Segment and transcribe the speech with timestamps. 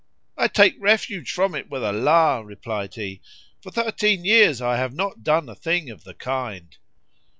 [0.35, 3.21] "I take refuge from it with Allah!" replied he;
[3.61, 6.75] "for thirteen years I have not done a thing of the kind."